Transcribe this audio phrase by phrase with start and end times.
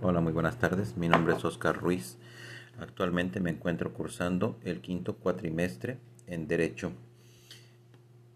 [0.00, 0.96] Hola, muy buenas tardes.
[0.96, 2.18] Mi nombre es Oscar Ruiz.
[2.78, 6.92] Actualmente me encuentro cursando el quinto cuatrimestre en Derecho.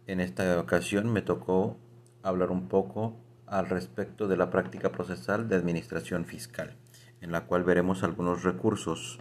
[0.08, 1.76] En esta ocasión me tocó
[2.24, 6.74] hablar un poco al respecto de la práctica procesal de administración fiscal,
[7.20, 9.20] en la cual veremos algunos recursos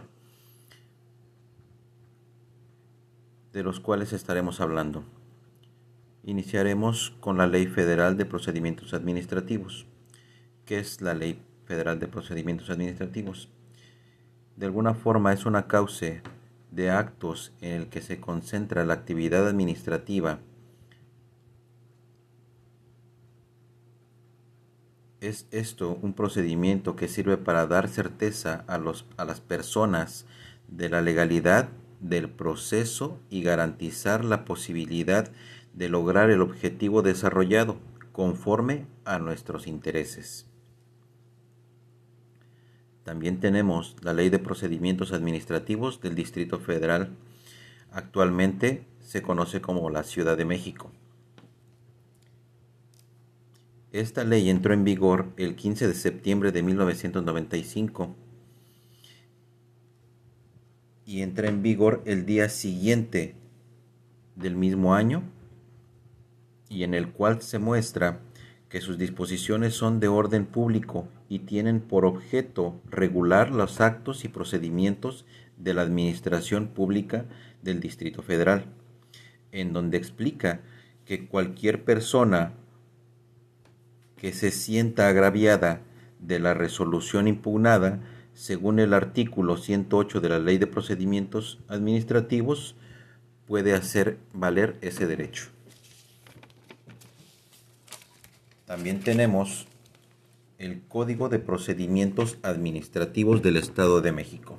[3.52, 5.04] de los cuales estaremos hablando.
[6.24, 9.86] Iniciaremos con la Ley Federal de Procedimientos Administrativos.
[10.64, 11.40] ¿Qué es la Ley
[11.72, 13.48] Federal de Procedimientos Administrativos.
[14.56, 16.20] De alguna forma es una causa
[16.70, 20.40] de actos en el que se concentra la actividad administrativa.
[25.22, 30.26] Es esto un procedimiento que sirve para dar certeza a, los, a las personas
[30.68, 31.70] de la legalidad
[32.00, 35.32] del proceso y garantizar la posibilidad
[35.72, 37.78] de lograr el objetivo desarrollado
[38.12, 40.51] conforme a nuestros intereses.
[43.04, 47.10] También tenemos la Ley de Procedimientos Administrativos del Distrito Federal.
[47.90, 50.90] Actualmente se conoce como la Ciudad de México.
[53.92, 58.16] Esta ley entró en vigor el 15 de septiembre de 1995
[61.04, 63.34] y entra en vigor el día siguiente
[64.34, 65.22] del mismo año
[66.70, 68.20] y en el cual se muestra
[68.72, 74.28] que sus disposiciones son de orden público y tienen por objeto regular los actos y
[74.28, 75.26] procedimientos
[75.58, 77.26] de la Administración Pública
[77.60, 78.64] del Distrito Federal,
[79.50, 80.62] en donde explica
[81.04, 82.54] que cualquier persona
[84.16, 85.82] que se sienta agraviada
[86.18, 88.00] de la resolución impugnada,
[88.32, 92.74] según el artículo 108 de la Ley de Procedimientos Administrativos,
[93.46, 95.50] puede hacer valer ese derecho.
[98.64, 99.66] También tenemos
[100.58, 104.58] el Código de Procedimientos Administrativos del Estado de México.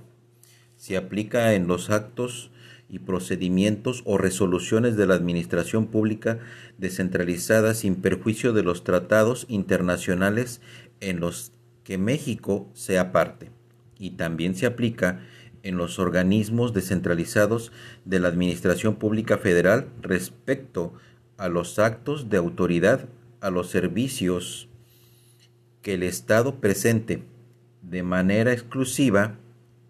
[0.76, 2.52] Se aplica en los actos
[2.90, 6.40] y procedimientos o resoluciones de la Administración Pública
[6.78, 10.60] descentralizada sin perjuicio de los tratados internacionales
[11.00, 11.54] en los
[11.86, 13.52] que México sea parte.
[13.98, 15.22] Y también se aplica
[15.64, 17.72] en los organismos descentralizados
[18.04, 20.94] de la Administración Pública Federal respecto
[21.38, 23.08] a los actos de autoridad
[23.44, 24.70] a los servicios
[25.82, 27.26] que el Estado presente
[27.82, 29.36] de manera exclusiva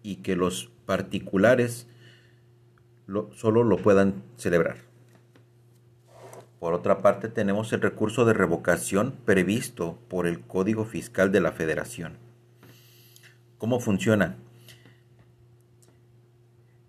[0.02, 1.86] y que los particulares
[3.36, 4.78] solo lo puedan celebrar.
[6.58, 11.52] Por otra parte, tenemos el recurso de revocación previsto por el Código Fiscal de la
[11.52, 12.14] Federación.
[13.58, 14.36] ¿Cómo funciona?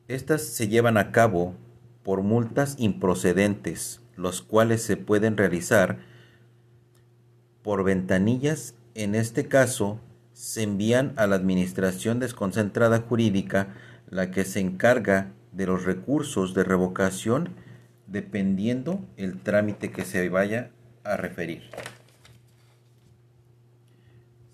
[0.07, 1.53] Estas se llevan a cabo
[2.01, 6.14] por multas improcedentes, los cuales se pueden realizar
[7.65, 9.99] por ventanillas, en este caso,
[10.33, 13.73] se envían a la Administración Desconcentrada Jurídica,
[14.07, 17.55] la que se encarga de los recursos de revocación
[18.05, 20.69] dependiendo el trámite que se vaya
[21.03, 21.63] a referir.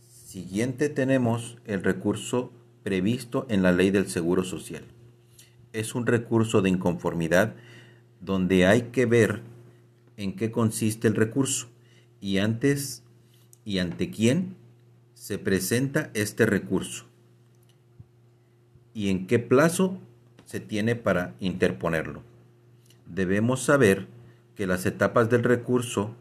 [0.08, 4.86] Siguiente tenemos el recurso previsto en la ley del Seguro Social.
[5.74, 7.56] Es un recurso de inconformidad
[8.22, 9.42] donde hay que ver
[10.16, 11.68] en qué consiste el recurso
[12.22, 13.04] y antes
[13.66, 14.56] y ante quién
[15.14, 17.06] se presenta este recurso
[18.94, 20.00] y en qué plazo
[20.46, 22.24] se tiene para interponerlo.
[23.06, 24.08] Debemos saber
[24.56, 26.16] que las etapas del recurso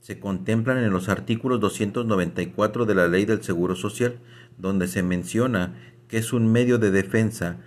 [0.00, 4.18] se contemplan en los artículos 294 de la Ley del Seguro Social,
[4.58, 5.74] donde se menciona
[6.08, 7.58] que es un medio de defensa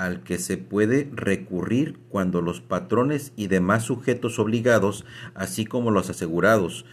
[0.00, 6.08] al que se puede recurrir cuando los patrones y demás sujetos obligados, así como los
[6.08, 6.86] asegurados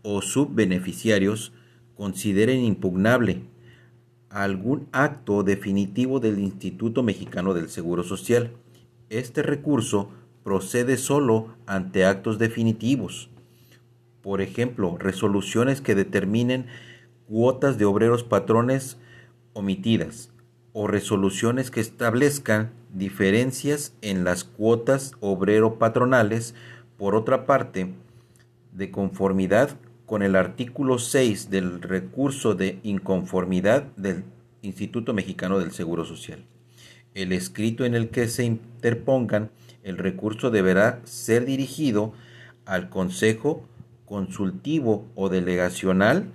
[0.00, 1.52] o subbeneficiarios,
[1.94, 3.42] consideren impugnable
[4.30, 8.52] algún acto definitivo del Instituto Mexicano del Seguro Social.
[9.10, 10.08] Este recurso
[10.42, 13.28] procede solo ante actos definitivos.
[14.22, 16.64] Por ejemplo, resoluciones que determinen
[17.28, 18.96] cuotas de obreros patrones
[19.52, 20.30] omitidas,
[20.74, 26.54] o resoluciones que establezcan diferencias en las cuotas obrero-patronales,
[26.98, 27.94] por otra parte,
[28.72, 29.70] de conformidad
[30.04, 34.24] con el artículo 6 del recurso de inconformidad del
[34.62, 36.44] Instituto Mexicano del Seguro Social.
[37.14, 39.50] El escrito en el que se interpongan
[39.84, 42.12] el recurso deberá ser dirigido
[42.66, 43.64] al Consejo
[44.06, 46.32] Consultivo o Delegacional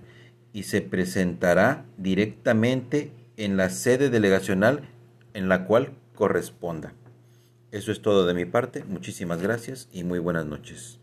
[0.54, 4.82] y se presentará directamente en la sede delegacional
[5.34, 6.94] en la cual corresponda.
[7.72, 8.84] Eso es todo de mi parte.
[8.84, 11.00] Muchísimas gracias y muy buenas noches.